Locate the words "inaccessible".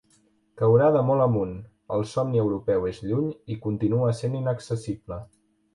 4.45-5.25